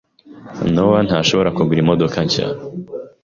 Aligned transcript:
Nowa 0.73 0.99
ntashobora 1.07 1.53
kugura 1.57 1.79
imodoka 1.83 2.17
nshya. 2.25 2.47